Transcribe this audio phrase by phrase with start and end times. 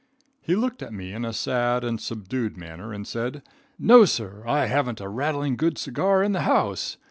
[0.41, 3.43] He looked at me in a sad and subdued manner and said,
[3.77, 6.97] "No, sir; I haven't a rattling good cigar in the house.